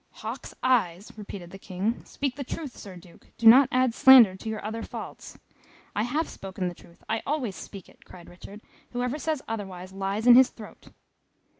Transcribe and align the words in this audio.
"Hawk's 0.23 0.55
eyes!" 0.63 1.11
repeated 1.15 1.51
the 1.51 1.59
King. 1.59 2.03
"Speak 2.05 2.35
the 2.35 2.43
truth, 2.43 2.75
Sir 2.75 2.95
Duke; 2.95 3.27
do 3.37 3.45
not 3.45 3.69
add 3.71 3.93
slander 3.93 4.35
to 4.35 4.49
your 4.49 4.65
other 4.65 4.81
faults." 4.81 5.33
[Picture: 5.33 5.51
False 5.53 5.75
accusation] 5.75 5.91
"I 5.95 6.17
have 6.17 6.27
spoken 6.29 6.67
the 6.69 6.73
truth 6.73 7.03
I 7.07 7.21
always 7.23 7.55
speak 7.55 7.87
it!" 7.87 8.03
cried 8.03 8.27
Richard. 8.27 8.61
"Whoever 8.93 9.19
says 9.19 9.43
otherwise 9.47 9.93
lies 9.93 10.25
in 10.25 10.33
his 10.33 10.49
throat." 10.49 10.87